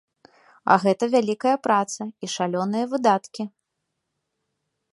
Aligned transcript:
А 0.75 0.77
гэта 0.83 1.03
вялікая 1.15 1.53
праца 1.67 2.01
і 2.07 2.25
шалёныя 2.37 2.85
выдаткі. 2.95 3.47